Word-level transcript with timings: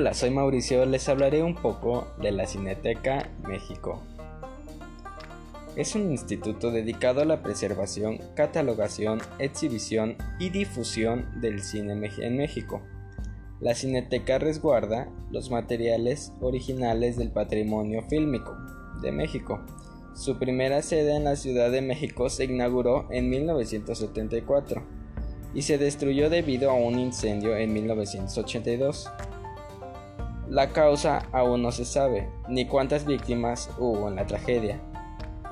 Hola, 0.00 0.14
soy 0.14 0.30
Mauricio, 0.30 0.86
les 0.86 1.10
hablaré 1.10 1.42
un 1.42 1.54
poco 1.54 2.06
de 2.22 2.32
la 2.32 2.46
Cineteca 2.46 3.28
México. 3.46 4.02
Es 5.76 5.94
un 5.94 6.10
instituto 6.10 6.70
dedicado 6.70 7.20
a 7.20 7.26
la 7.26 7.42
preservación, 7.42 8.18
catalogación, 8.34 9.20
exhibición 9.38 10.16
y 10.38 10.48
difusión 10.48 11.26
del 11.42 11.60
cine 11.60 11.92
en 11.92 12.36
México. 12.38 12.80
La 13.60 13.74
Cineteca 13.74 14.38
resguarda 14.38 15.06
los 15.30 15.50
materiales 15.50 16.32
originales 16.40 17.18
del 17.18 17.30
patrimonio 17.30 18.00
fílmico 18.08 18.56
de 19.02 19.12
México. 19.12 19.60
Su 20.14 20.38
primera 20.38 20.80
sede 20.80 21.14
en 21.14 21.24
la 21.24 21.36
Ciudad 21.36 21.70
de 21.70 21.82
México 21.82 22.30
se 22.30 22.44
inauguró 22.44 23.06
en 23.10 23.28
1974 23.28 24.82
y 25.52 25.60
se 25.60 25.76
destruyó 25.76 26.30
debido 26.30 26.70
a 26.70 26.74
un 26.74 26.98
incendio 26.98 27.54
en 27.54 27.74
1982. 27.74 29.10
La 30.50 30.70
causa 30.70 31.28
aún 31.30 31.62
no 31.62 31.70
se 31.70 31.84
sabe, 31.84 32.28
ni 32.48 32.66
cuántas 32.66 33.06
víctimas 33.06 33.70
hubo 33.78 34.08
en 34.08 34.16
la 34.16 34.26
tragedia. 34.26 34.80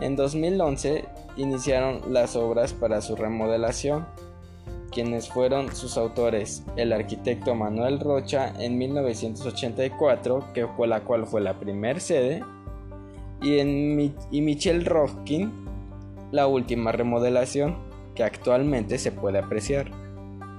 En 0.00 0.16
2011 0.16 1.04
iniciaron 1.36 2.12
las 2.12 2.34
obras 2.34 2.72
para 2.72 3.00
su 3.00 3.14
remodelación, 3.14 4.08
quienes 4.90 5.28
fueron 5.28 5.72
sus 5.72 5.96
autores, 5.96 6.64
el 6.74 6.92
arquitecto 6.92 7.54
Manuel 7.54 8.00
Rocha 8.00 8.52
en 8.58 8.76
1984, 8.76 10.52
que 10.52 10.66
fue 10.66 10.88
la 10.88 11.04
cual 11.04 11.28
fue 11.28 11.42
la 11.42 11.60
primer 11.60 12.00
sede, 12.00 12.42
y, 13.40 13.60
en, 13.60 14.16
y 14.32 14.40
Michel 14.40 14.84
Roskin, 14.84 15.52
la 16.32 16.48
última 16.48 16.90
remodelación, 16.90 17.78
que 18.16 18.24
actualmente 18.24 18.98
se 18.98 19.12
puede 19.12 19.38
apreciar. 19.38 19.92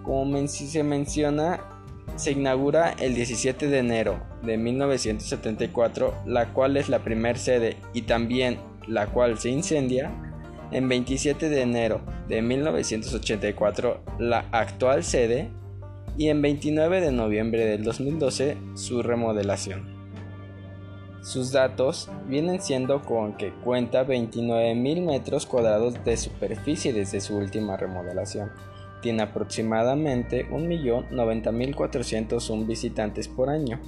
Como 0.05 0.47
se 0.47 0.81
menciona, 0.81 1.78
se 2.19 2.33
inaugura 2.33 2.93
el 2.99 3.15
17 3.15 3.69
de 3.69 3.79
enero 3.79 4.19
de 4.43 4.57
1974, 4.57 6.13
la 6.25 6.51
cual 6.51 6.75
es 6.75 6.89
la 6.89 6.99
primer 6.99 7.37
sede 7.37 7.77
y 7.93 8.01
también 8.01 8.59
la 8.87 9.07
cual 9.07 9.39
se 9.39 9.49
incendia. 9.49 10.11
En 10.71 10.89
27 10.89 11.49
de 11.49 11.61
enero 11.61 12.01
de 12.27 12.41
1984, 12.41 14.01
la 14.19 14.45
actual 14.51 15.03
sede 15.03 15.49
y 16.17 16.27
en 16.27 16.41
29 16.41 16.99
de 16.99 17.11
noviembre 17.13 17.65
del 17.65 17.83
2012 17.83 18.57
su 18.75 19.01
remodelación. 19.01 19.97
Sus 21.21 21.53
datos 21.53 22.09
vienen 22.27 22.61
siendo 22.61 23.01
con 23.01 23.37
que 23.37 23.53
cuenta 23.63 24.05
29.000 24.05 25.05
metros 25.05 25.45
cuadrados 25.45 26.03
de 26.03 26.17
superficie 26.17 26.91
desde 26.91 27.21
su 27.21 27.37
última 27.37 27.77
remodelación 27.77 28.51
tiene 29.01 29.23
aproximadamente 29.23 30.47
1.090.401 30.49 32.65
visitantes 32.65 33.27
por 33.27 33.49
año. 33.49 33.81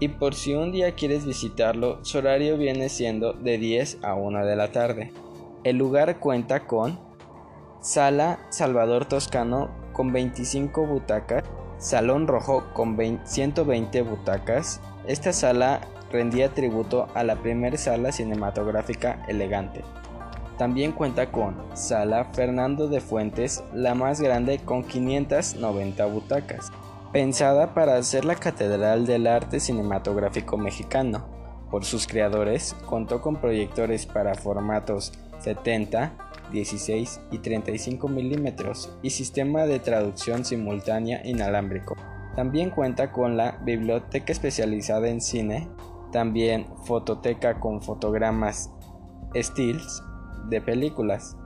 Y 0.00 0.08
por 0.08 0.34
si 0.34 0.54
un 0.54 0.72
día 0.72 0.94
quieres 0.94 1.24
visitarlo, 1.24 2.04
su 2.04 2.18
horario 2.18 2.58
viene 2.58 2.88
siendo 2.88 3.32
de 3.32 3.58
10 3.58 3.98
a 4.02 4.14
1 4.14 4.44
de 4.44 4.56
la 4.56 4.72
tarde. 4.72 5.12
El 5.62 5.78
lugar 5.78 6.18
cuenta 6.18 6.66
con 6.66 6.98
Sala 7.80 8.40
Salvador 8.50 9.06
Toscano 9.06 9.70
con 9.92 10.12
25 10.12 10.86
butacas, 10.86 11.44
Salón 11.78 12.26
Rojo 12.26 12.64
con 12.74 12.98
120 13.24 14.02
butacas. 14.02 14.80
Esta 15.06 15.32
sala 15.32 15.80
rendía 16.10 16.48
tributo 16.48 17.08
a 17.14 17.24
la 17.24 17.36
primera 17.36 17.76
sala 17.76 18.12
cinematográfica 18.12 19.24
elegante. 19.28 19.82
También 20.58 20.92
cuenta 20.92 21.32
con 21.32 21.56
Sala 21.74 22.26
Fernando 22.32 22.86
de 22.86 23.00
Fuentes, 23.00 23.64
la 23.72 23.94
más 23.94 24.20
grande 24.20 24.58
con 24.58 24.84
590 24.84 26.06
butacas, 26.06 26.70
pensada 27.12 27.74
para 27.74 28.00
ser 28.04 28.24
la 28.24 28.36
Catedral 28.36 29.04
del 29.04 29.26
Arte 29.26 29.58
Cinematográfico 29.58 30.56
Mexicano. 30.56 31.26
Por 31.70 31.84
sus 31.84 32.06
creadores, 32.06 32.76
contó 32.86 33.20
con 33.20 33.36
proyectores 33.36 34.06
para 34.06 34.36
formatos 34.36 35.12
70, 35.40 36.12
16 36.52 37.20
y 37.32 37.38
35 37.38 38.06
milímetros 38.06 38.96
y 39.02 39.10
sistema 39.10 39.66
de 39.66 39.80
traducción 39.80 40.44
simultánea 40.44 41.20
inalámbrico. 41.26 41.96
También 42.36 42.70
cuenta 42.70 43.10
con 43.10 43.36
la 43.36 43.58
biblioteca 43.64 44.32
especializada 44.32 45.08
en 45.08 45.20
cine, 45.20 45.68
también 46.12 46.66
fototeca 46.84 47.58
con 47.58 47.82
fotogramas 47.82 48.70
Stills 49.34 50.02
de 50.48 50.60
películas. 50.60 51.36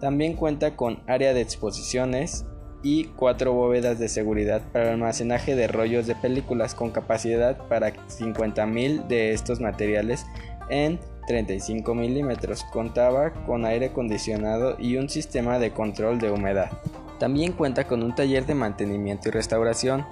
También 0.00 0.34
cuenta 0.34 0.76
con 0.76 1.00
área 1.06 1.32
de 1.32 1.40
exposiciones 1.40 2.44
y 2.82 3.04
cuatro 3.04 3.52
bóvedas 3.52 3.98
de 3.98 4.08
seguridad 4.08 4.62
para 4.72 4.92
almacenaje 4.92 5.56
de 5.56 5.66
rollos 5.66 6.06
de 6.06 6.14
películas 6.14 6.74
con 6.74 6.90
capacidad 6.90 7.56
para 7.68 7.92
50.000 7.92 9.06
de 9.06 9.32
estos 9.32 9.60
materiales 9.60 10.26
en 10.68 11.00
35 11.26 11.94
milímetros. 11.94 12.64
Contaba 12.72 13.32
con 13.44 13.64
aire 13.64 13.86
acondicionado 13.86 14.76
y 14.78 14.96
un 14.96 15.08
sistema 15.08 15.58
de 15.58 15.72
control 15.72 16.18
de 16.18 16.30
humedad. 16.30 16.70
También 17.18 17.52
cuenta 17.52 17.86
con 17.86 18.02
un 18.02 18.14
taller 18.14 18.46
de 18.46 18.54
mantenimiento 18.54 19.28
y 19.28 19.32
restauración. 19.32 20.06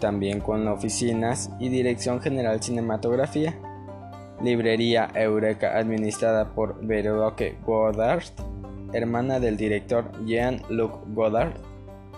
También 0.00 0.40
con 0.40 0.68
oficinas 0.68 1.50
y 1.58 1.70
dirección 1.70 2.20
general 2.20 2.62
cinematografía 2.62 3.58
librería 4.42 5.10
Eureka 5.14 5.76
administrada 5.78 6.54
por 6.54 6.84
Veroque 6.84 7.56
Goddard, 7.64 8.24
hermana 8.92 9.38
del 9.40 9.56
director 9.56 10.04
Jean-Luc 10.24 11.14
Goddard 11.14 11.52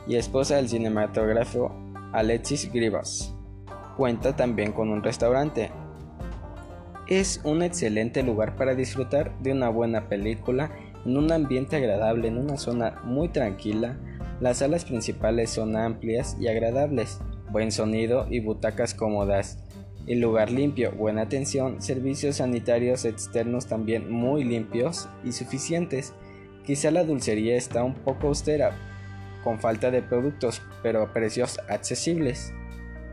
y 0.06 0.16
esposa 0.16 0.56
del 0.56 0.68
cinematógrafo 0.68 1.72
Alexis 2.12 2.72
Grivas. 2.72 3.34
Cuenta 3.96 4.34
también 4.34 4.72
con 4.72 4.90
un 4.90 5.02
restaurante. 5.02 5.70
Es 7.08 7.40
un 7.44 7.62
excelente 7.62 8.22
lugar 8.22 8.56
para 8.56 8.74
disfrutar 8.74 9.36
de 9.40 9.52
una 9.52 9.68
buena 9.68 10.08
película 10.08 10.70
en 11.04 11.16
un 11.16 11.32
ambiente 11.32 11.76
agradable 11.76 12.28
en 12.28 12.38
una 12.38 12.56
zona 12.56 13.00
muy 13.04 13.28
tranquila. 13.28 13.96
Las 14.40 14.58
salas 14.58 14.84
principales 14.84 15.50
son 15.50 15.76
amplias 15.76 16.36
y 16.40 16.48
agradables, 16.48 17.20
buen 17.50 17.70
sonido 17.72 18.26
y 18.30 18.40
butacas 18.40 18.94
cómodas. 18.94 19.58
El 20.06 20.20
lugar 20.20 20.50
limpio, 20.50 20.90
buena 20.90 21.22
atención, 21.22 21.80
servicios 21.80 22.36
sanitarios 22.36 23.04
externos 23.04 23.66
también 23.66 24.10
muy 24.10 24.42
limpios 24.42 25.08
y 25.22 25.30
suficientes. 25.30 26.12
Quizá 26.66 26.90
la 26.90 27.04
dulcería 27.04 27.56
está 27.56 27.84
un 27.84 27.94
poco 27.94 28.26
austera, 28.26 28.76
con 29.44 29.60
falta 29.60 29.92
de 29.92 30.02
productos, 30.02 30.60
pero 30.82 31.02
a 31.02 31.12
precios 31.12 31.60
accesibles. 31.68 32.52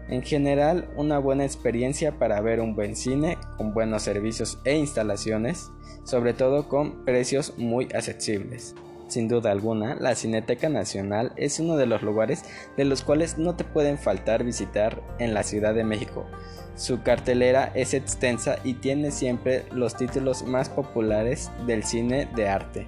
En 0.07 0.23
general, 0.23 0.89
una 0.95 1.19
buena 1.19 1.45
experiencia 1.45 2.17
para 2.17 2.41
ver 2.41 2.59
un 2.59 2.75
buen 2.75 2.95
cine 2.95 3.37
con 3.57 3.71
buenos 3.71 4.01
servicios 4.01 4.57
e 4.63 4.75
instalaciones, 4.75 5.69
sobre 6.03 6.33
todo 6.33 6.67
con 6.67 7.05
precios 7.05 7.53
muy 7.57 7.85
accesibles. 7.93 8.73
Sin 9.09 9.27
duda 9.27 9.49
alguna, 9.49 9.95
la 9.95 10.13
Cineteca 10.13 10.69
Nacional 10.69 11.33
es 11.35 11.59
uno 11.59 11.77
de 11.77 11.87
los 11.87 12.03
lugares 12.03 12.45
de 12.77 12.85
los 12.85 13.01
cuales 13.01 13.39
no 13.39 13.55
te 13.55 13.63
pueden 13.63 13.97
faltar 13.97 14.43
visitar 14.43 15.01
en 15.17 15.33
la 15.33 15.41
Ciudad 15.41 15.73
de 15.73 15.83
México. 15.83 16.27
Su 16.75 17.01
cartelera 17.01 17.71
es 17.73 17.95
extensa 17.95 18.57
y 18.63 18.75
tiene 18.75 19.09
siempre 19.09 19.65
los 19.71 19.95
títulos 19.95 20.43
más 20.43 20.69
populares 20.69 21.49
del 21.65 21.83
cine 21.83 22.29
de 22.35 22.49
arte. 22.49 22.87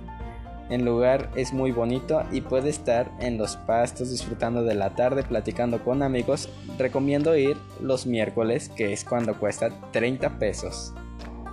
El 0.70 0.86
lugar 0.86 1.32
es 1.36 1.54
muy 1.54 1.72
bonito 1.72 2.22
y 2.32 2.42
puede 2.42 2.70
estar 2.70 3.12
en 3.20 3.40
los 3.40 3.58
pastos 3.58 4.12
disfrutando 4.12 4.64
de 4.64 4.76
la 4.76 4.92
tarde 4.92 5.24
platicando 5.24 5.84
con 5.84 6.04
amigos. 6.04 6.50
Recomiendo 6.78 7.36
ir 7.36 7.58
los 7.82 8.06
miércoles, 8.06 8.70
que 8.70 8.94
es 8.94 9.04
cuando 9.04 9.38
cuesta 9.40 9.72
30 9.92 10.38
pesos. 10.38 10.94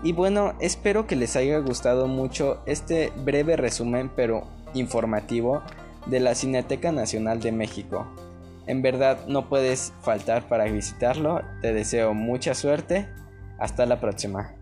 Y 0.05 0.13
bueno, 0.13 0.55
espero 0.61 1.09
que 1.09 1.17
les 1.17 1.35
haya 1.35 1.59
gustado 1.59 2.07
mucho 2.07 2.63
este 2.67 3.13
breve 3.25 3.57
resumen, 3.57 4.09
pero 4.15 4.47
informativo 4.79 5.63
de 6.07 6.21
la 6.21 6.35
Cineteca 6.35 6.93
Nacional 6.93 7.41
de 7.41 7.53
México. 7.53 8.07
En 8.67 8.83
verdad 8.83 9.27
no 9.27 9.49
puedes 9.49 9.93
faltar 10.03 10.49
para 10.49 10.65
visitarlo. 10.65 11.43
Te 11.63 11.73
deseo 11.73 12.15
mucha 12.15 12.55
suerte. 12.55 13.09
Hasta 13.59 13.87
la 13.87 13.99
próxima. 14.01 14.58